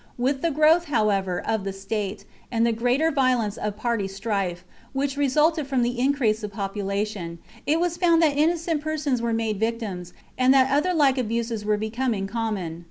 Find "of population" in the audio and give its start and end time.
6.41-7.37